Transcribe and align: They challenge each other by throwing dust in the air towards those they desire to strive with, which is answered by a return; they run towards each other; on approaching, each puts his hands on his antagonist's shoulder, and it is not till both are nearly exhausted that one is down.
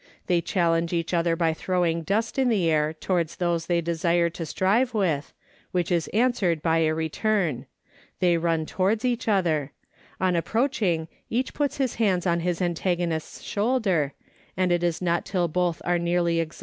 They 0.25 0.41
challenge 0.41 0.93
each 0.93 1.13
other 1.13 1.35
by 1.35 1.53
throwing 1.53 2.01
dust 2.01 2.39
in 2.39 2.49
the 2.49 2.67
air 2.71 2.91
towards 2.91 3.35
those 3.35 3.67
they 3.67 3.81
desire 3.81 4.31
to 4.31 4.47
strive 4.47 4.95
with, 4.95 5.31
which 5.73 5.91
is 5.91 6.07
answered 6.07 6.63
by 6.63 6.79
a 6.79 6.93
return; 6.95 7.67
they 8.19 8.35
run 8.37 8.65
towards 8.65 9.05
each 9.05 9.27
other; 9.27 9.73
on 10.19 10.35
approaching, 10.35 11.07
each 11.29 11.53
puts 11.53 11.77
his 11.77 11.93
hands 12.01 12.25
on 12.25 12.39
his 12.39 12.63
antagonist's 12.63 13.43
shoulder, 13.43 14.13
and 14.57 14.71
it 14.71 14.81
is 14.83 15.03
not 15.03 15.23
till 15.23 15.47
both 15.47 15.83
are 15.85 15.99
nearly 15.99 16.39
exhausted 16.39 16.39
that 16.39 16.45
one 16.45 16.49
is 16.49 16.57
down. 16.57 16.59